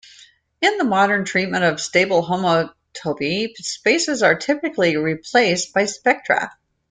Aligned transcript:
In 0.63 0.77
the 0.79 0.83
modern 0.83 1.25
treatment 1.25 1.63
of 1.63 1.79
stable 1.79 2.23
homotopy, 2.25 3.55
spaces 3.57 4.23
are 4.23 4.33
typically 4.33 4.97
replaced 4.97 5.75
by 5.75 5.85
spectra. 5.85 6.49